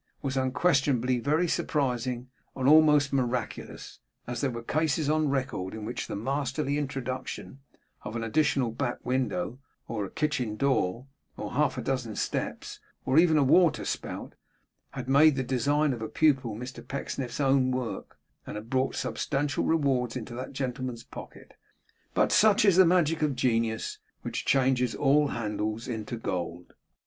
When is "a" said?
10.03-10.09, 11.77-11.83, 13.37-13.43, 16.01-16.09